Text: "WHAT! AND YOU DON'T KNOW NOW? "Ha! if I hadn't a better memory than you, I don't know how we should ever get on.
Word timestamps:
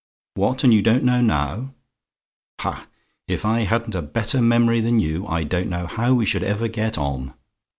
"WHAT! 0.33 0.63
AND 0.63 0.73
YOU 0.73 0.81
DON'T 0.81 1.03
KNOW 1.03 1.21
NOW? 1.21 1.73
"Ha! 2.61 2.87
if 3.27 3.45
I 3.45 3.65
hadn't 3.65 3.93
a 3.93 4.01
better 4.01 4.41
memory 4.41 4.79
than 4.79 4.97
you, 4.97 5.27
I 5.27 5.43
don't 5.43 5.69
know 5.69 5.85
how 5.85 6.15
we 6.15 6.25
should 6.25 6.41
ever 6.41 6.67
get 6.67 6.97
on. 6.97 7.35